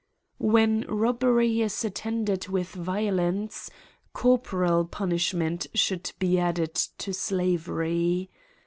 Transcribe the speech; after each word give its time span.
When 0.39 0.81
robbery 0.89 1.61
is 1.61 1.85
attended 1.85 2.47
with 2.47 2.69
violence, 2.69 3.69
cor 4.13 4.39
poral 4.39 4.89
punishment 4.89 5.67
should 5.75 6.05
bb 6.19 6.39
added 6.39 6.73
to 6.73 7.13
slavery. 7.13 8.31